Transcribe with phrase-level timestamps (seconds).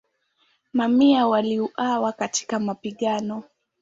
[0.73, 3.43] Mamia waliuawa katika mapigano.